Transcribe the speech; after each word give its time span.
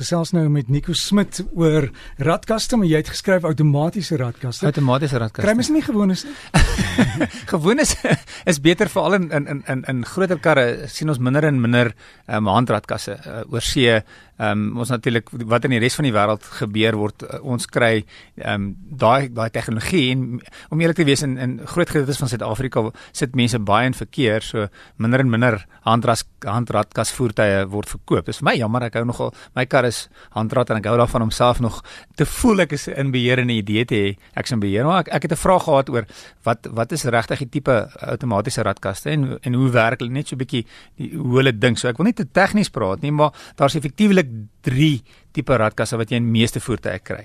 Gesels 0.00 0.30
nou 0.32 0.46
met 0.48 0.70
Nico 0.72 0.94
Smit 0.96 1.42
oor 1.52 1.90
radkaste, 2.16 2.78
maar 2.80 2.88
jy 2.88 3.02
het 3.02 3.10
geskryf 3.12 3.44
outomatiese 3.44 4.16
radkaste. 4.16 4.64
Outomatiese 4.70 5.18
radkaste. 5.20 5.44
Kry 5.44 5.56
mens 5.58 5.68
nie 5.68 5.82
gewoon 5.84 6.14
is 6.14 6.24
nie. 6.24 6.32
gewoon 7.52 7.78
is 7.78 7.96
is 8.44 8.60
beter 8.60 8.88
veral 8.88 9.14
in 9.18 9.30
in 9.30 9.62
in 9.66 9.84
in 9.88 10.04
groter 10.04 10.38
karre 10.38 10.88
sien 10.88 11.08
ons 11.08 11.18
minder 11.18 11.44
en 11.44 11.60
minder 11.60 11.92
um, 12.26 12.46
handradkasse 12.46 13.16
uh, 13.26 13.42
oor 13.52 13.64
see. 13.64 14.00
Ehm 14.40 14.70
um, 14.72 14.78
ons 14.80 14.88
natuurlik 14.88 15.28
wat 15.50 15.66
in 15.68 15.74
die 15.74 15.80
res 15.82 15.98
van 15.98 16.06
die 16.06 16.14
wêreld 16.14 16.46
gebeur 16.62 16.96
word 16.96 17.24
uh, 17.26 17.42
ons 17.44 17.66
kry 17.68 18.04
ehm 18.38 18.54
um, 18.54 18.68
daai 19.02 19.28
daai 19.28 19.50
tegnologie 19.52 20.06
en 20.14 20.40
om 20.72 20.80
eerlik 20.80 20.96
te 20.96 21.04
wees 21.04 21.22
in 21.26 21.36
in 21.36 21.58
groot 21.68 21.90
gedeeltes 21.92 22.20
van 22.22 22.30
Suid-Afrika 22.32 22.86
sit 23.12 23.36
mense 23.36 23.60
baie 23.60 23.90
in 23.90 23.96
verkeer 23.98 24.40
so 24.40 24.68
minder 24.96 25.20
en 25.20 25.30
minder 25.30 25.58
handras 25.84 26.24
handradkas 26.40 27.12
voertuie 27.12 27.66
word 27.68 27.92
verkoop. 27.92 28.30
Dis 28.30 28.40
vir 28.40 28.48
my 28.48 28.56
jammer 28.56 28.86
ek 28.88 28.96
hou 28.96 29.04
nogal 29.04 29.34
my 29.54 29.66
kar 29.66 29.84
is 29.84 30.06
handrad 30.32 30.70
en 30.72 30.80
ek 30.80 30.88
hou 30.88 30.96
daarvan 30.96 31.26
om 31.28 31.34
self 31.34 31.60
nog 31.60 31.82
te 32.16 32.24
voel 32.24 32.64
ek 32.64 32.72
is 32.78 32.88
in 32.88 33.12
beheer 33.12 33.44
en 33.44 33.50
'n 33.52 33.60
idee 33.60 33.84
te 33.84 33.94
hê 33.94 34.16
ek 34.34 34.48
is 34.48 34.52
in 34.52 34.60
beheer. 34.60 34.86
Maar 34.86 35.00
ek 35.04 35.12
ek 35.20 35.22
het 35.28 35.32
'n 35.32 35.44
vraag 35.44 35.64
gehad 35.68 35.90
oor 35.90 36.06
wat 36.44 36.66
wat 36.72 36.79
is 36.92 37.04
regtig 37.04 37.38
die 37.44 37.48
tipe 37.48 37.74
outomatiese 38.00 38.62
radkaste 38.62 39.10
en 39.10 39.38
en 39.40 39.54
hoe 39.54 39.70
werk 39.74 40.00
hulle 40.00 40.12
net 40.12 40.28
so 40.28 40.36
'n 40.36 40.42
bietjie 40.42 40.64
hoe 40.96 41.36
hulle 41.36 41.52
dink. 41.52 41.78
So 41.78 41.88
ek 41.88 41.98
wil 41.98 42.06
nie 42.06 42.16
te 42.16 42.24
tegnies 42.24 42.70
praat 42.70 43.02
nie, 43.02 43.12
maar 43.12 43.32
daar's 43.56 43.74
effektiewelik 43.74 44.28
3 44.62 45.02
tipe 45.36 45.56
radkasse 45.56 45.98
wat 45.98 46.10
jy 46.10 46.18
in 46.18 46.28
meeste 46.32 46.60
voertuie 46.62 46.98
kry. 47.04 47.24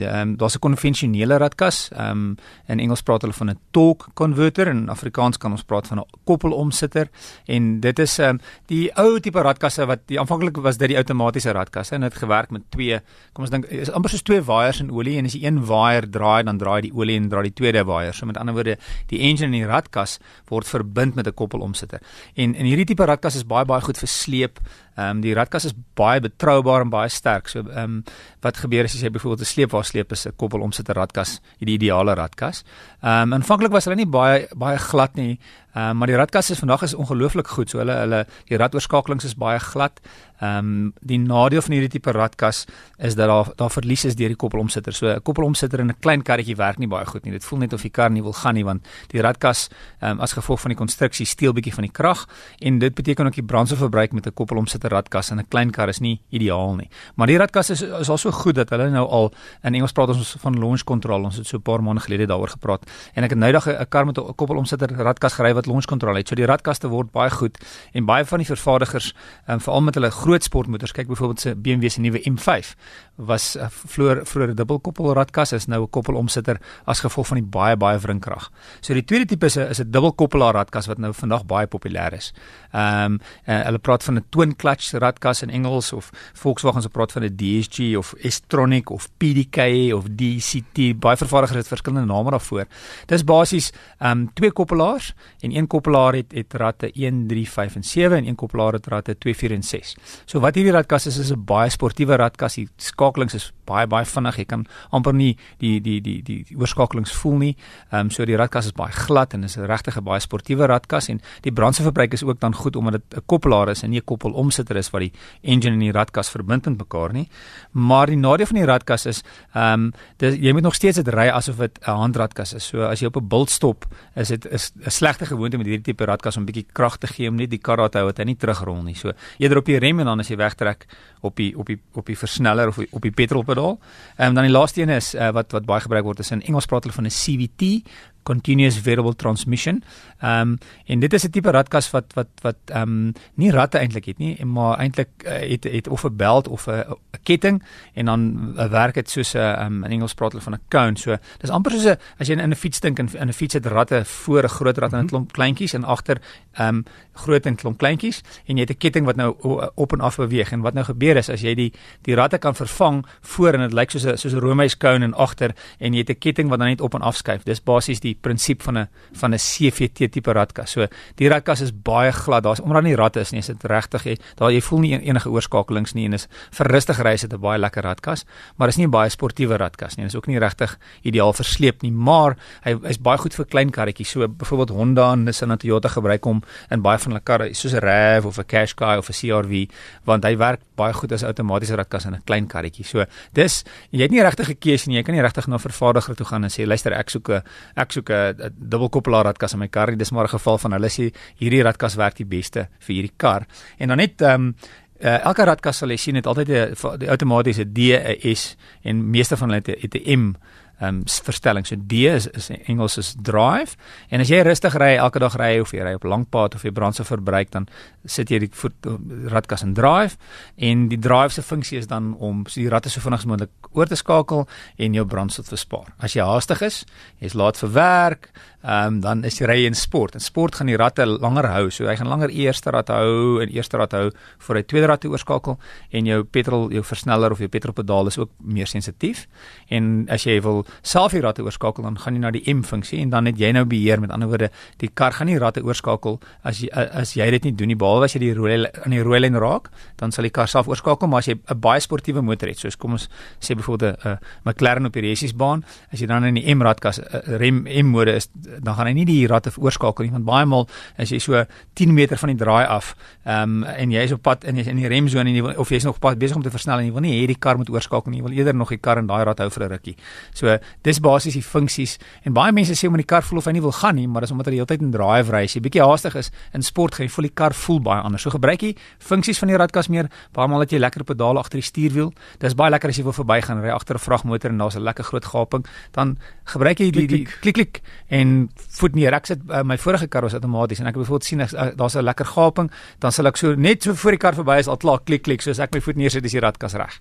Ehm 0.00 0.20
um, 0.20 0.36
daar's 0.36 0.56
'n 0.56 0.60
konvensionele 0.60 1.38
radkas. 1.38 1.88
Ehm 1.92 2.10
um, 2.10 2.36
in 2.66 2.80
Engels 2.80 3.02
praat 3.02 3.22
hulle 3.22 3.32
van 3.32 3.50
'n 3.50 3.58
torque 3.70 4.10
converter 4.14 4.68
en 4.68 4.76
in 4.76 4.88
Afrikaans 4.88 5.38
kan 5.38 5.52
ons 5.52 5.62
praat 5.62 5.86
van 5.86 5.98
'n 5.98 6.04
koppelomsitter 6.24 7.08
en 7.46 7.80
dit 7.80 7.98
is 7.98 8.18
ehm 8.18 8.28
um, 8.28 8.40
die 8.66 8.90
ou 8.96 9.20
tipe 9.20 9.40
radkasse 9.40 9.86
wat 9.86 10.00
die 10.06 10.18
aanvanklik 10.18 10.56
was 10.56 10.76
dit 10.76 10.88
die 10.88 10.96
outomatiese 10.96 11.52
radkasse 11.52 11.94
en 11.94 12.00
dit 12.00 12.14
gewerk 12.14 12.50
met 12.50 12.62
twee 12.70 13.00
kom 13.32 13.44
ons 13.44 13.50
dink 13.50 13.64
is 13.64 13.90
amper 13.90 14.10
soos 14.10 14.22
twee 14.22 14.42
waaiers 14.42 14.80
in 14.80 14.90
olie 14.90 15.18
en 15.18 15.24
as 15.24 15.34
jy 15.34 15.46
een 15.46 15.66
waaier 15.66 16.10
draai 16.10 16.42
dan 16.42 16.58
draai 16.58 16.80
die 16.80 16.92
olie 16.94 17.16
en 17.16 17.28
draai 17.28 17.42
die 17.42 17.54
tweede 17.54 17.84
waaier. 17.84 18.14
So 18.14 18.26
met 18.26 18.36
ander 18.36 18.54
woorde 18.54 18.78
die 19.06 19.20
engine 19.20 19.44
in 19.44 19.52
die 19.52 19.66
radkas 19.66 20.18
word 20.48 20.66
verbind 20.66 21.14
met 21.14 21.26
'n 21.26 21.34
koppelomsitter. 21.34 22.00
En 22.34 22.54
en 22.54 22.64
hierdie 22.64 22.86
tipe 22.86 23.04
radkas 23.04 23.36
is 23.36 23.46
baie 23.46 23.64
baie 23.64 23.80
goed 23.80 23.98
vir 23.98 24.08
sleep. 24.08 24.58
Ehm 24.96 25.10
um, 25.10 25.20
die 25.20 25.34
radkas 25.34 25.64
is 25.64 25.74
baie 25.94 26.20
betroubaar 26.20 26.73
en 26.80 26.90
baie 26.90 27.08
sterk. 27.08 27.48
So 27.48 27.58
ehm 27.60 27.82
um, 27.82 28.04
wat 28.40 28.56
gebeur 28.56 28.84
as 28.84 28.94
jy 29.00 29.10
byvoorbeeld 29.10 29.40
'n 29.40 29.52
sleepwa 29.52 29.82
sleep 29.82 30.12
is 30.12 30.26
'n 30.26 30.36
koppel 30.36 30.60
omsit 30.60 30.88
'n 30.88 30.92
radkas, 30.92 31.40
die 31.58 31.74
ideale 31.74 32.14
radkas. 32.14 32.64
Ehm 33.02 33.32
um, 33.32 33.32
aanvanklik 33.32 33.72
was 33.72 33.84
hulle 33.84 33.96
nie 33.96 34.06
baie 34.06 34.48
baie 34.54 34.78
glad 34.78 35.14
nie. 35.16 35.38
Ehm 35.74 35.90
um, 35.90 35.96
maar 35.96 36.06
die 36.06 36.16
radkas 36.16 36.50
is 36.50 36.58
vandag 36.58 36.82
is 36.82 36.94
ongelooflik 36.94 37.48
goed. 37.48 37.70
So 37.70 37.78
hulle 37.78 37.92
hulle 37.92 38.26
die 38.46 38.56
radoorskakelings 38.56 39.24
is 39.24 39.34
baie 39.34 39.58
glad. 39.58 40.00
Ehm 40.38 40.58
um, 40.58 40.92
die 41.00 41.18
nadeel 41.18 41.62
van 41.62 41.72
hierdie 41.72 41.90
tipe 41.90 42.12
radkas 42.12 42.64
is 42.98 43.14
dat 43.14 43.26
daar 43.26 43.48
daar 43.56 43.70
verlies 43.70 44.04
is 44.04 44.14
deur 44.14 44.28
die 44.28 44.36
koppelomsitter. 44.36 44.92
So 44.92 45.06
'n 45.06 45.22
koppelomsitter 45.22 45.80
in 45.80 45.88
'n 45.88 45.96
klein 46.00 46.22
karretjie 46.22 46.56
werk 46.56 46.78
nie 46.78 46.88
baie 46.88 47.06
goed 47.06 47.24
nie. 47.24 47.32
Dit 47.32 47.44
voel 47.44 47.58
net 47.58 47.72
of 47.72 47.82
die 47.82 47.90
kar 47.90 48.10
nie 48.10 48.22
wil 48.22 48.32
gaan 48.32 48.54
nie 48.54 48.64
want 48.64 48.86
die 49.08 49.20
radkas 49.20 49.68
ehm 50.00 50.10
um, 50.10 50.20
as 50.20 50.32
gevolg 50.32 50.60
van 50.60 50.68
die 50.68 50.76
konstruksie 50.76 51.26
steel 51.26 51.52
bietjie 51.52 51.74
van 51.74 51.82
die 51.82 51.92
krag 51.92 52.28
en 52.58 52.78
dit 52.78 52.94
beteken 52.94 53.26
ook 53.26 53.34
die 53.34 53.44
brandstofverbruik 53.44 54.12
met 54.12 54.26
'n 54.26 54.32
koppelomsitter 54.34 54.90
radkas 54.90 55.30
in 55.30 55.38
'n 55.38 55.48
klein 55.48 55.70
kar 55.70 55.88
is 55.88 55.98
nie 55.98 56.20
ideaal 56.30 56.74
nie. 56.74 56.88
Maar 57.16 57.26
die 57.26 57.36
radkas 57.38 57.70
is 57.70 57.82
is 57.82 58.08
al 58.08 58.18
so 58.18 58.30
goed 58.30 58.54
dat 58.54 58.70
hulle 58.70 58.90
nou 58.90 59.08
al 59.08 59.32
in 59.62 59.74
Engels 59.74 59.92
praat 59.92 60.08
ons 60.08 60.36
van 60.38 60.58
launch 60.58 60.84
control. 60.84 61.24
Ons 61.24 61.36
het 61.36 61.46
so 61.46 61.56
'n 61.56 61.62
paar 61.62 61.82
maande 61.82 62.00
gelede 62.00 62.26
daaroor 62.26 62.48
gepraat 62.48 62.90
en 63.14 63.24
ek 63.24 63.30
het 63.30 63.38
nou 63.38 63.52
dag 63.52 63.66
'n 63.66 63.88
kar 63.88 64.06
met 64.06 64.18
'n 64.18 64.34
koppelomsitter 64.34 64.88
radkas 64.96 65.32
gery 65.34 65.54
wat 65.54 65.63
launch 65.66 65.84
control 65.84 66.16
het. 66.16 66.28
So 66.28 66.34
die 66.34 66.46
radkaste 66.46 66.88
word 66.88 67.12
baie 67.12 67.30
goed 67.30 67.58
en 67.92 68.04
baie 68.04 68.24
van 68.24 68.38
die 68.38 68.46
vervaardigers 68.46 69.14
um, 69.48 69.60
veral 69.60 69.80
met 69.80 69.94
hulle 69.94 70.10
groot 70.10 70.42
sportmotors 70.42 70.92
kyk 70.92 71.08
byvoorbeeld 71.08 71.40
se 71.40 71.54
BMW 71.54 71.88
se 71.88 72.00
nuwe 72.00 72.22
M5 72.30 72.74
was 73.16 73.54
'n 73.56 73.60
uh, 73.60 73.68
vroeër 73.70 74.26
vroeër 74.26 74.54
dubbelkoppel 74.54 75.12
radkas 75.14 75.52
is 75.52 75.66
nou 75.66 75.82
'n 75.82 75.90
koppelomsitter 75.90 76.60
as 76.84 77.00
gevolg 77.00 77.26
van 77.26 77.36
die 77.36 77.46
baie 77.46 77.76
baie 77.76 77.98
wringkrag. 77.98 78.50
So 78.80 78.94
die 78.94 79.04
tweede 79.04 79.26
tipe 79.26 79.46
is 79.46 79.56
'n 79.56 79.70
is 79.70 79.80
'n 79.80 79.90
dubbelkoppelaar 79.90 80.54
radkas 80.54 80.86
wat 80.86 80.98
nou 80.98 81.12
vandag 81.12 81.46
baie 81.46 81.66
populêr 81.66 82.12
is. 82.12 82.32
Ehm 82.72 83.04
um, 83.04 83.20
uh, 83.46 83.62
hulle 83.64 83.78
praat 83.78 84.02
van 84.04 84.14
'n 84.16 84.24
twin 84.30 84.56
clutch 84.56 84.92
radkas 84.92 85.42
in 85.42 85.50
Engels 85.50 85.92
of 85.92 86.10
Volkswagen 86.32 86.82
se 86.82 86.88
praat 86.88 87.12
van 87.12 87.22
'n 87.22 87.36
DSG 87.36 87.96
of 87.96 88.14
S-tronic 88.18 88.90
of 88.90 89.08
PDK 89.18 89.92
of 89.94 90.04
DCT. 90.08 90.98
Baie 90.98 91.16
vervaardigers 91.16 91.58
het 91.58 91.68
verskillende 91.68 92.12
name 92.12 92.30
daarvoor. 92.30 92.66
Dis 93.06 93.24
basies 93.24 93.72
ehm 93.98 94.10
um, 94.10 94.32
twee 94.34 94.52
koppelaars 94.52 95.14
en 95.40 95.50
een 95.54 95.66
koppelaar 95.66 96.14
het 96.14 96.32
het 96.32 96.54
ratte 96.54 96.90
1 96.92 97.26
3 97.26 97.48
5 97.50 97.74
en 97.74 97.84
7 97.84 98.16
en 98.16 98.26
een 98.26 98.34
koppelaar 98.34 98.72
het 98.72 98.86
ratte 98.86 99.18
2 99.18 99.34
4 99.36 99.52
en 99.52 99.62
6. 99.62 99.96
So 100.24 100.40
wat 100.40 100.54
hierdie 100.54 100.72
radkas 100.72 101.06
is 101.06 101.18
is 101.18 101.30
'n 101.30 101.44
baie 101.44 101.70
sportiewe 101.70 102.16
radkas. 102.16 102.54
Die 102.54 102.68
skakelings 102.76 103.34
is 103.34 103.52
baie 103.64 103.86
baie 103.86 104.04
vinnig. 104.04 104.36
Jy 104.36 104.44
kan 104.44 104.66
amper 104.90 105.14
nie 105.14 105.36
die 105.58 105.80
die 105.80 106.00
die 106.00 106.22
die, 106.22 106.44
die 106.48 106.56
oorskakelings 106.56 107.12
voel 107.12 107.36
nie. 107.36 107.56
Ehm 107.90 108.00
um, 108.00 108.10
so 108.10 108.24
die 108.24 108.36
radkas 108.36 108.66
is 108.66 108.72
baie 108.72 108.92
glad 108.92 109.34
en 109.34 109.44
is 109.44 109.56
'n 109.56 109.66
regtig 109.66 109.96
'n 109.96 110.04
baie 110.04 110.20
sportiewe 110.20 110.66
radkas 110.66 111.08
en 111.08 111.20
die 111.42 111.52
brandstofverbruik 111.52 112.12
is 112.12 112.22
ook 112.22 112.40
dan 112.40 112.54
goed 112.54 112.76
omdat 112.76 112.92
dit 112.92 113.18
'n 113.18 113.22
koppelaar 113.26 113.68
is 113.68 113.82
en 113.82 113.90
nie 113.90 114.00
'n 114.00 114.04
koppelomsitter 114.04 114.76
is 114.76 114.90
wat 114.90 115.00
die 115.00 115.12
engine 115.42 115.74
en 115.74 115.80
die 115.80 115.92
radkas 115.92 116.28
verbind 116.30 116.66
met 116.66 116.78
mekaar 116.78 117.12
nie. 117.12 117.28
Maar 117.72 118.06
die 118.06 118.16
nadeel 118.16 118.46
van 118.46 118.56
die 118.56 118.66
radkas 118.66 119.06
is 119.06 119.22
ehm 119.54 119.72
um, 119.72 119.92
jy 120.18 120.52
moet 120.52 120.62
nog 120.62 120.74
steeds 120.74 120.96
dit 120.96 121.08
ry 121.08 121.28
asof 121.28 121.56
dit 121.56 121.78
'n 121.86 121.90
handradkas 121.90 122.54
is. 122.54 122.66
So 122.66 122.82
as 122.82 123.00
jy 123.00 123.06
op 123.06 123.16
'n 123.16 123.28
bult 123.28 123.50
stop, 123.50 123.86
is 124.14 124.28
dit 124.28 124.46
'n 124.46 124.90
slegte 124.90 125.26
gewoonte 125.26 125.43
met 125.52 125.66
hierdie 125.66 125.92
tipe 125.92 126.04
radkas 126.04 126.36
om 126.36 126.46
bietjie 126.46 126.66
krag 126.72 126.98
te 126.98 127.06
gee 127.06 127.28
om 127.28 127.36
net 127.36 127.50
die 127.50 127.58
kar 127.58 127.88
te 127.88 127.98
hou 127.98 128.06
dat 128.06 128.18
hy 128.18 128.24
nie 128.24 128.36
terugrol 128.36 128.82
nie. 128.82 128.94
So 128.94 129.12
eerder 129.38 129.58
op 129.58 129.66
die 129.66 129.78
rem 129.78 130.00
en 130.00 130.06
dan 130.06 130.20
as 130.20 130.30
jy 130.30 130.36
wegtrek 130.36 130.86
op 131.20 131.36
die 131.36 131.52
op 131.56 131.66
die 131.66 131.78
op 131.94 132.06
die 132.06 132.16
versneller 132.16 132.68
of 132.68 132.78
op 132.90 133.02
die 133.02 133.12
petrolpedaal. 133.12 133.78
Ehm 134.16 134.28
um, 134.28 134.34
dan 134.34 134.44
die 134.44 134.52
laaste 134.52 134.82
een 134.82 134.90
is 134.90 135.14
uh, 135.14 135.30
wat 135.30 135.52
wat 135.52 135.64
baie 135.64 135.80
gebruik 135.80 136.04
word 136.04 136.20
is 136.20 136.30
in 136.30 136.42
Engels 136.42 136.66
praat 136.66 136.84
hulle 136.84 136.94
van 136.94 137.04
'n 137.04 137.10
CVT, 137.10 137.84
continuous 138.24 138.80
variable 138.80 139.14
transmission. 139.16 139.82
Ehm 140.20 140.40
um, 140.40 140.58
en 140.86 141.00
dit 141.00 141.12
is 141.12 141.24
'n 141.24 141.30
tipe 141.30 141.50
radkas 141.50 141.90
wat 141.90 142.04
wat 142.14 142.28
wat 142.42 142.56
ehm 142.64 142.82
um, 142.82 143.12
nie 143.34 143.50
ratte 143.50 143.78
eintlik 143.78 144.04
het 144.04 144.18
nie, 144.18 144.44
maar 144.44 144.78
eintlik 144.78 145.08
uh, 145.26 145.32
het 145.32 145.64
het 145.64 145.88
of 145.88 146.04
'n 146.04 146.16
belt 146.16 146.48
of 146.48 146.66
'n 146.66 146.96
ketting 147.22 147.62
en 147.94 148.04
dan 148.04 148.52
uh, 148.56 148.66
werk 148.66 148.94
dit 148.94 149.10
soos 149.10 149.34
'n 149.34 149.38
um, 149.38 149.84
in 149.84 149.90
Engels 149.90 150.14
praat 150.14 150.32
hulle 150.32 150.44
van 150.44 150.54
'n 150.54 150.60
cone. 150.68 150.98
So 150.98 151.16
dis 151.38 151.50
amper 151.50 151.70
soos 151.70 151.84
'n 151.84 151.98
as 152.18 152.28
jy 152.28 152.36
in 152.36 152.50
'n 152.50 152.54
fiets 152.54 152.80
dink 152.80 152.98
in 152.98 153.28
'n 153.28 153.32
fiets 153.32 153.54
het 153.54 153.66
ratte 153.66 154.04
voor 154.04 154.42
'n 154.42 154.48
groot 154.48 154.78
rat 154.78 154.92
en 154.92 154.98
'n 154.98 155.00
mhm. 155.00 155.08
klomp 155.08 155.32
kleintjies 155.32 155.72
en 155.72 155.84
agter 155.84 156.20
ehm 156.52 156.68
um, 156.68 156.84
groot 157.12 157.46
en 157.46 157.56
klomp 157.56 157.78
kleintjies 157.78 158.22
en 158.46 158.56
jy 158.56 158.60
het 158.60 158.70
'n 158.70 158.78
ketting 158.78 159.04
wat 159.06 159.16
nou 159.16 159.36
op 159.74 159.92
en 159.92 160.00
af 160.00 160.16
beweeg 160.16 160.52
en 160.52 160.60
wat 160.60 160.74
nou 160.74 160.84
gebeur 160.84 161.16
is 161.16 161.28
as 161.28 161.40
jy 161.40 161.54
die 161.54 161.72
die 162.02 162.14
ratte 162.14 162.38
kan 162.38 162.54
vervang 162.54 163.06
voor 163.20 163.54
en 163.54 163.60
dit 163.60 163.72
lyk 163.72 163.90
soos 163.90 164.04
'n 164.04 164.16
soos 164.16 164.32
'n 164.32 164.38
Romeise 164.38 164.76
cone 164.76 165.04
en 165.04 165.14
agter 165.14 165.54
en 165.78 165.92
jy 165.92 165.98
het 165.98 166.10
'n 166.10 166.18
ketting 166.18 166.48
wat 166.48 166.58
dan 166.58 166.68
net 166.68 166.80
op 166.80 166.94
en 166.94 167.00
af 167.00 167.16
skuif. 167.16 167.42
Dis 167.42 167.62
basies 167.62 168.00
die 168.00 168.13
prinsip 168.20 168.62
van 168.62 168.78
'n 168.78 168.88
van 169.12 169.34
'n 169.34 169.38
CVT 169.38 170.10
tipe 170.12 170.32
radkas. 170.32 170.70
So 170.70 170.86
die 171.16 171.28
radkas 171.28 171.60
is 171.60 171.72
baie 171.72 172.12
glad. 172.12 172.42
Daar's 172.42 172.60
omdat 172.60 172.82
nie 172.82 172.96
ratte 172.96 173.20
is 173.20 173.32
nie, 173.32 173.38
is 173.40 173.46
dit 173.46 173.64
regtig 173.64 174.04
jy 174.04 174.16
daar 174.36 174.50
jy 174.50 174.60
voel 174.60 174.78
nie 174.78 175.00
enige 175.00 175.28
oorskakelings 175.28 175.94
nie 175.94 176.06
en 176.06 176.12
is 176.12 176.28
vir 176.50 176.66
rustig 176.66 176.98
ry 177.02 177.12
is 177.12 177.20
dit 177.20 177.32
'n 177.32 177.40
baie 177.40 177.58
lekker 177.58 177.82
radkas, 177.82 178.24
maar 178.56 178.68
is 178.68 178.76
nie 178.76 178.86
'n 178.86 178.90
baie 178.90 179.08
sportiewe 179.08 179.56
radkas 179.56 179.96
nie. 179.96 180.04
Dit 180.04 180.12
is 180.12 180.16
ook 180.16 180.26
nie 180.26 180.38
regtig 180.38 180.78
ideaal 181.02 181.32
vir 181.32 181.44
sleep 181.44 181.82
nie, 181.82 181.92
maar 181.92 182.36
hy 182.62 182.78
is 182.84 182.98
baie 182.98 183.18
goed 183.18 183.34
vir 183.34 183.46
klein 183.46 183.70
karretjies. 183.70 184.10
So 184.10 184.28
byvoorbeeld 184.28 184.70
Honda 184.70 185.12
en 185.12 185.24
Nissan 185.24 185.50
en 185.50 185.58
Toyota 185.58 185.88
gebruik 185.88 186.24
hom 186.24 186.42
in 186.70 186.82
baie 186.82 186.98
van 186.98 187.12
hulle 187.12 187.24
karre, 187.24 187.54
soos 187.54 187.72
'n 187.74 187.80
RAV 187.80 188.24
of 188.24 188.38
'n 188.38 188.44
Qashqai 188.44 188.98
of 188.98 189.08
'n 189.08 189.12
CR-V, 189.12 189.68
want 190.04 190.24
hy 190.24 190.36
werk 190.36 190.60
baie 190.76 190.92
goed 190.92 191.12
as 191.12 191.22
outomatiese 191.22 191.76
radkas 191.76 192.04
in 192.04 192.14
'n 192.14 192.22
klein 192.24 192.46
karretjie. 192.46 192.84
So 192.84 193.04
dis 193.32 193.64
jy 193.90 194.02
het 194.02 194.10
nie 194.10 194.22
regtig 194.22 194.48
'n 194.48 194.58
keuse 194.58 194.88
nie. 194.88 194.96
Jy 194.96 195.02
kan 195.02 195.14
nie 195.14 195.22
regtig 195.22 195.46
na 195.46 195.56
'n 195.56 195.58
vervaardiger 195.58 196.16
toe 196.16 196.26
gaan 196.26 196.44
en 196.44 196.50
sê 196.50 196.66
luister 196.66 196.92
ek 196.92 197.10
soek 197.10 197.28
'n 197.28 197.42
ek 197.76 197.92
soek 197.92 198.03
'n 198.10 198.54
dubbelkoppelaar 198.56 199.24
radkas 199.24 199.52
in 199.52 199.58
my 199.58 199.68
kar. 199.68 199.96
Dis 199.96 200.10
maar 200.10 200.24
'n 200.24 200.38
geval 200.38 200.58
van 200.58 200.72
hulle 200.72 200.88
sê 200.88 201.12
hierdie 201.38 201.62
radkas 201.62 201.94
werk 201.96 202.16
die 202.16 202.26
beste 202.26 202.68
vir 202.78 202.94
hierdie 202.94 203.16
kar. 203.16 203.46
En 203.78 203.88
dan 203.88 203.96
net 203.96 204.20
ehm 204.20 204.34
um, 204.34 204.54
uh, 205.00 205.24
elke 205.24 205.44
radkas 205.44 205.78
sal 205.78 205.90
jy 205.90 205.96
sien 205.96 206.14
het 206.14 206.26
altyd 206.26 206.48
'n 206.48 207.08
outomatiese 207.08 207.64
D, 207.64 207.78
'n 207.92 208.34
S 208.34 208.56
en 208.82 209.10
meeste 209.10 209.36
van 209.36 209.50
hulle 209.50 209.62
het 209.64 209.94
'n 209.94 210.20
M 210.20 210.34
um, 210.80 211.02
verstelling. 211.06 211.66
So 211.66 211.76
D 211.76 212.06
is, 212.06 212.26
is 212.26 212.50
Engels 212.66 212.98
is 212.98 213.14
drive 213.14 213.76
en 214.10 214.20
as 214.20 214.30
jy 214.30 214.42
rustig 214.46 214.74
ry 214.80 214.94
elke 214.96 215.22
dag 215.22 215.36
ry 215.40 215.58
of 215.62 215.74
jy 215.74 215.84
ry 215.84 215.94
op 215.98 216.06
lang 216.08 216.26
pad 216.30 216.54
of 216.54 216.64
jy 216.64 216.72
brandstof 216.74 217.12
verbruik 217.12 217.52
dan 217.54 217.68
sit 218.04 218.30
jy 218.30 218.40
die 218.44 218.50
voet 218.52 218.88
radkas 219.32 219.64
in 219.66 219.74
drive 219.74 220.18
en 220.56 220.88
die 220.90 221.00
drive 221.00 221.34
se 221.34 221.44
funksie 221.44 221.78
is 221.78 221.88
dan 221.90 222.14
om 222.18 222.44
so 222.48 222.60
die 222.60 222.70
ratte 222.72 222.92
so 222.92 223.02
vinnig 223.04 223.24
as 223.24 223.28
moontlik 223.28 223.70
oor 223.74 223.90
te 223.90 223.98
skakel 223.98 224.46
en 224.78 224.96
jou 224.96 225.04
brandstof 225.08 225.50
te 225.50 225.58
spaar. 225.60 225.92
As 225.98 226.16
jy 226.16 226.24
haastig 226.24 226.62
is, 226.66 226.82
jy's 227.22 227.36
laat 227.38 227.58
vir 227.60 227.72
werk, 227.74 228.30
um, 228.64 229.00
dan 229.04 229.24
is 229.26 229.38
jy 229.40 229.48
ry 229.48 229.58
in 229.68 229.76
sport. 229.78 230.16
In 230.16 230.24
sport 230.24 230.58
gaan 230.58 230.70
die 230.70 230.78
ratte 230.80 231.06
langer 231.06 231.48
hou. 231.52 231.68
So 231.74 231.88
hy 231.88 231.96
gaan 231.98 232.10
langer 232.10 232.32
eerste 232.32 232.72
rat 232.74 232.92
hou 232.92 233.40
en 233.42 233.52
eerste 233.52 233.78
rat 233.80 233.94
hou 233.96 234.08
voor 234.46 234.60
hy 234.60 234.64
tweede 234.68 234.90
rat 234.90 235.04
oorskakel 235.04 235.58
en 235.92 236.08
jou 236.08 236.22
petrol 236.24 236.70
jou 236.72 236.84
versneller 236.86 237.34
of 237.34 237.42
jou 237.42 237.50
petrolpedaal 237.52 238.10
is 238.12 238.18
ook 238.20 238.32
meer 238.40 238.70
sensitief. 238.70 239.26
En 239.68 240.06
as 240.12 240.26
jy 240.28 240.40
wil 240.44 240.63
wil 240.64 240.72
self 240.82 241.12
die 241.12 241.20
ratte 241.20 241.42
oorskakel, 241.44 241.84
dan 241.84 241.98
gaan 241.98 242.14
jy 242.16 242.20
na 242.20 242.30
die 242.34 242.42
M 242.52 242.62
funksie 242.62 243.00
en 243.02 243.10
dan 243.10 243.26
het 243.26 243.38
jy 243.38 243.52
nou 243.52 243.64
beheer. 243.68 244.00
Met 244.00 244.10
ander 244.14 244.28
woorde, 244.28 244.50
die 244.78 244.88
kar 244.88 245.12
gaan 245.12 245.26
nie 245.26 245.38
ratte 245.38 245.62
oorskakel 245.64 246.20
as 246.44 246.60
jy 246.60 246.70
as 246.74 247.14
jy 247.14 247.28
dit 247.30 247.44
nie 247.44 247.54
doen 247.54 247.68
nie, 247.68 247.76
behalwe 247.76 248.04
as 248.04 248.14
jy 248.14 248.20
die 248.20 248.34
rooi 248.34 248.64
aan 248.64 248.94
die 248.94 249.02
rooi 249.02 249.20
lyn 249.20 249.36
raak, 249.40 249.70
dan 250.00 250.12
sal 250.12 250.24
die 250.24 250.32
kar 250.34 250.48
self 250.48 250.68
oorskakel, 250.68 251.08
maar 251.08 251.18
as 251.18 251.28
jy 251.28 251.34
'n 251.34 251.60
baie 251.60 251.80
sportiewe 251.80 252.22
motor 252.22 252.48
het, 252.48 252.58
soos 252.58 252.76
kom 252.76 252.92
ons 252.92 253.08
sê 253.40 253.54
byvoorbeeld 253.54 254.04
'n 254.04 254.18
McLaren 254.44 254.86
op 254.86 254.92
die 254.92 255.02
resiesbaan, 255.02 255.64
as 255.92 256.00
jy 256.00 256.06
dan 256.06 256.24
in 256.24 256.34
die 256.34 256.54
M 256.54 256.62
radkas 256.62 257.00
rem 257.26 257.66
M 257.66 257.86
mode 257.86 258.14
is, 258.14 258.28
dan 258.32 258.74
gaan 258.74 258.86
hy 258.86 258.92
nie 258.92 259.04
die 259.04 259.26
ratte 259.26 259.50
oorskakel 259.56 260.04
nie, 260.04 260.12
want 260.12 260.24
baie 260.24 260.46
maal 260.46 260.68
as 260.98 261.10
jy 261.10 261.18
so 261.18 261.44
10 261.74 261.94
meter 261.94 262.16
van 262.16 262.28
die 262.28 262.36
draai 262.36 262.66
af, 262.66 262.94
ehm 263.24 263.42
um, 263.42 263.64
en 263.64 263.90
jy 263.90 264.02
is 264.02 264.12
op 264.12 264.22
pad 264.22 264.44
in 264.44 264.56
in 264.56 264.76
die 264.76 264.88
remsone 264.88 265.28
en 265.28 265.34
jy 265.34 265.42
wil, 265.42 265.54
of 265.56 265.68
jy's 265.68 265.84
nog 265.84 265.98
pas 265.98 266.14
besig 266.16 266.36
om 266.36 266.42
te 266.42 266.50
versnel 266.50 266.78
en 266.78 266.86
jy 266.86 266.92
wil 266.92 267.00
nie 267.00 267.22
hê 267.22 267.26
die 267.26 267.38
kar 267.38 267.56
moet 267.56 267.70
oorskakel 267.70 268.10
nie, 268.10 268.18
jy 268.18 268.24
wil 268.24 268.32
eerder 268.32 268.54
nog 268.54 268.68
die 268.68 268.78
kar 268.78 268.98
in 268.98 269.06
daai 269.06 269.24
rad 269.24 269.38
hou 269.38 269.50
vir 269.50 269.64
'n 269.64 269.70
rukkie. 269.70 269.96
So 270.34 270.53
dis 270.82 271.00
basies 271.00 271.34
die 271.34 271.42
funksies 271.42 271.98
en 272.24 272.32
baie 272.36 272.52
mense 272.52 272.74
sê 272.74 272.88
om 272.88 272.94
in 272.94 273.02
die 273.02 273.08
kar 273.08 273.22
voel 273.22 273.38
of 273.38 273.46
hy 273.46 273.52
nie 273.52 273.64
wil 273.64 273.72
gaan 273.72 273.96
nie, 273.96 274.06
maar 274.06 274.20
dis 274.20 274.30
omdat 274.30 274.46
hy 274.46 274.50
die 274.52 274.60
hele 274.60 274.70
tyd 274.70 274.82
in 274.82 274.92
drive 274.92 275.32
ry. 275.32 275.44
As 275.44 275.54
jy 275.56 275.60
bietjie 275.60 275.82
haastig 275.82 276.14
is 276.16 276.30
in 276.52 276.62
sport, 276.62 276.94
gaan 276.94 277.08
jy 277.08 277.10
voel 277.10 277.28
die 277.28 277.34
kar 277.34 277.54
voel 277.54 277.80
baie 277.80 278.02
anders. 278.02 278.22
So 278.22 278.30
gebruik 278.30 278.62
jy 278.62 278.74
funksies 278.98 279.38
van 279.38 279.48
die 279.48 279.56
radkas 279.56 279.88
meer. 279.88 280.10
Baie 280.32 280.48
maal 280.48 280.60
dat 280.60 280.72
jy 280.72 280.78
lekker 280.78 281.04
pedaal 281.04 281.38
agter 281.38 281.58
die 281.58 281.66
stuurwiel. 281.66 282.12
Dis 282.38 282.54
baie 282.54 282.70
lekker 282.70 282.88
as 282.88 282.96
jy 282.96 283.04
wil 283.04 283.16
verbygaan 283.16 283.62
ry 283.64 283.70
agter 283.70 283.96
'n 283.96 284.04
vragmotor 284.04 284.50
en 284.50 284.58
daar's 284.58 284.76
'n 284.76 284.84
lekker 284.84 285.04
groot 285.04 285.24
gaping, 285.24 285.64
dan 285.92 286.18
gebruik 286.44 286.78
jy 286.78 286.90
die 286.90 287.06
die 287.06 287.24
klik 287.40 287.54
klik 287.54 287.80
en 288.08 288.50
voet 288.78 288.94
neer. 288.94 289.14
Ek 289.14 289.26
sit 289.26 289.40
uh, 289.48 289.62
my 289.62 289.76
vorige 289.80 290.08
kar 290.08 290.26
was 290.26 290.34
outomaties 290.34 290.80
en 290.80 290.86
ek 290.86 290.96
het 290.96 291.02
byvoorbeeld 291.04 291.28
sien 291.28 291.40
uh, 291.40 291.70
daar's 291.76 291.96
'n 291.96 292.04
lekker 292.04 292.26
gaping, 292.26 292.70
dan 293.00 293.12
sal 293.12 293.26
ek 293.26 293.36
so 293.36 293.54
net 293.54 293.82
so 293.82 293.94
voor 293.94 294.10
die 294.10 294.18
kar 294.18 294.34
verby 294.34 294.58
is 294.58 294.68
al 294.68 294.76
klaar 294.76 295.00
klik 295.04 295.24
klik 295.24 295.42
soos 295.42 295.58
ek 295.58 295.74
my 295.74 295.80
voet 295.80 295.96
neersit 295.96 296.24
is 296.24 296.32
die 296.32 296.40
radkas 296.40 296.74
reg. 296.74 297.00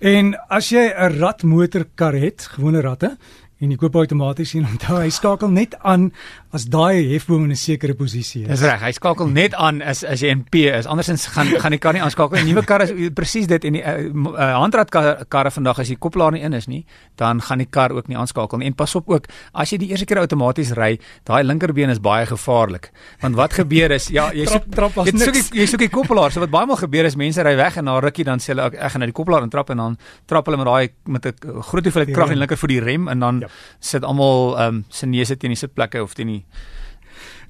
En 0.00 0.34
as 0.48 0.70
jy 0.70 0.92
'n 0.92 1.18
radmotorkar 1.18 2.14
het, 2.14 2.48
gewone 2.56 2.82
Helsedirektoratet 2.84 3.18
en 3.64 3.72
jy 3.72 3.78
koop 3.80 3.96
outomaties 3.96 4.54
en 4.58 4.66
onthou 4.68 4.98
hy 5.00 5.10
skakel 5.14 5.52
net 5.52 5.74
aan 5.82 6.10
as 6.54 6.66
daai 6.70 7.08
hefboom 7.10 7.46
in 7.48 7.52
'n 7.52 7.58
sekere 7.58 7.94
posisie 7.98 8.44
is. 8.44 8.48
Dis 8.48 8.62
reg, 8.62 8.80
hy 8.80 8.92
skakel 8.92 9.28
net 9.28 9.54
aan 9.54 9.82
as 9.82 10.04
as 10.04 10.20
jy 10.22 10.30
in 10.30 10.44
P 10.44 10.68
is. 10.70 10.86
Andersins 10.86 11.26
gaan 11.26 11.48
gaan 11.58 11.72
die 11.72 11.78
kar 11.78 11.94
nie 11.94 12.02
aanskakel 12.02 12.38
nie. 12.38 12.52
Nuwe 12.52 12.64
karre 12.64 12.84
is 12.84 13.10
presies 13.14 13.46
dit 13.46 13.64
en 13.64 13.72
die 13.72 13.82
uh, 13.82 14.04
uh, 14.14 14.60
handradkarre 14.60 15.50
vandag 15.50 15.80
as 15.80 15.88
die 15.88 15.96
koppelaar 15.96 16.32
nie 16.32 16.42
in 16.42 16.52
is 16.52 16.68
nie, 16.68 16.84
dan 17.16 17.40
gaan 17.40 17.58
die 17.58 17.66
kar 17.66 17.90
ook 17.90 18.08
nie 18.08 18.16
aanskakel 18.16 18.58
nie. 18.58 18.66
En 18.66 18.74
pas 18.74 18.94
op 18.94 19.08
ook, 19.08 19.26
as 19.52 19.70
jy 19.72 19.78
die 19.78 19.88
eerste 19.90 20.06
keer 20.06 20.18
outomaties 20.18 20.72
ry, 20.76 20.98
daai 21.24 21.42
linkerbeen 21.42 21.90
is 21.90 22.00
baie 22.00 22.26
gevaarlik. 22.26 22.92
Want 23.20 23.36
wat 23.36 23.52
gebeur 23.52 23.90
is, 23.90 24.08
ja, 24.08 24.30
jy 24.32 24.46
soek 24.46 24.70
trap 24.70 24.98
as 24.98 25.10
jy 25.10 25.18
soek 25.18 25.34
die, 25.34 25.44
jy 25.60 25.66
soek 25.66 25.80
die 25.80 25.90
koppelaar. 25.90 26.30
So 26.30 26.40
wat 26.40 26.50
baie 26.50 26.66
maal 26.66 26.76
gebeur 26.76 27.04
is 27.04 27.16
mense 27.16 27.42
ry 27.42 27.56
weg 27.56 27.78
en 27.78 27.84
na 27.84 27.98
rukkie 27.98 28.24
dan 28.24 28.38
sê 28.38 28.54
hulle 28.54 28.70
ek 28.70 28.94
gaan 28.94 29.00
na 29.00 29.10
die 29.10 29.16
koppelaar 29.16 29.42
en 29.42 29.50
trap 29.50 29.70
en 29.70 29.82
dan 29.82 29.98
trap 30.30 30.46
hulle 30.46 30.60
met 30.62 30.66
daai 30.66 30.88
met 31.08 31.26
'n 31.26 31.62
groot 31.62 31.84
hoeveelheid 31.84 32.14
krag 32.14 32.30
in 32.30 32.38
linker 32.38 32.56
vir 32.56 32.68
die 32.68 32.80
rem 32.80 33.08
en 33.08 33.18
dan 33.18 33.40
ja 33.40 33.48
sit 33.80 34.04
almal 34.04 34.56
ehm 34.58 34.80
um, 34.80 34.84
se 34.88 35.06
neuse 35.06 35.36
teen 35.36 35.54
die 35.54 35.60
sitplekke 35.60 36.02
of 36.02 36.14
teen 36.14 36.32
die 36.32 36.44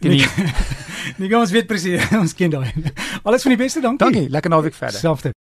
teen 0.01 0.19
die 0.19 0.27
Nee, 1.17 1.35
ons 1.43 1.53
weet 1.53 1.67
presies, 1.69 2.05
ons 2.23 2.35
ken 2.37 2.53
daai. 2.53 2.69
Alles 3.23 3.45
van 3.45 3.55
die 3.55 3.61
beste, 3.61 3.81
dankie. 3.85 4.05
Dankie, 4.05 4.29
lekker 4.33 4.53
naweek 4.53 4.77
verder. 4.77 5.01
Selfde. 5.01 5.33